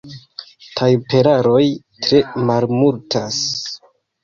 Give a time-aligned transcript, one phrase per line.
[0.79, 1.61] Tajperaroj
[2.07, 3.41] tre malmultas.